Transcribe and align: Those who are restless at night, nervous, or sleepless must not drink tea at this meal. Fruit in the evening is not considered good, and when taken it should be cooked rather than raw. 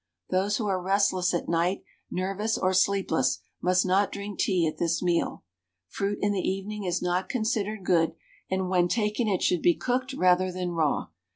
Those 0.31 0.57
who 0.57 0.65
are 0.65 0.81
restless 0.81 1.31
at 1.31 1.47
night, 1.47 1.83
nervous, 2.09 2.57
or 2.57 2.73
sleepless 2.73 3.37
must 3.61 3.85
not 3.85 4.11
drink 4.11 4.39
tea 4.39 4.65
at 4.67 4.79
this 4.79 5.03
meal. 5.03 5.43
Fruit 5.89 6.17
in 6.23 6.31
the 6.31 6.39
evening 6.41 6.85
is 6.85 7.03
not 7.03 7.29
considered 7.29 7.85
good, 7.85 8.13
and 8.49 8.67
when 8.67 8.87
taken 8.87 9.27
it 9.27 9.43
should 9.43 9.61
be 9.61 9.75
cooked 9.75 10.13
rather 10.13 10.51
than 10.51 10.71
raw. 10.71 11.09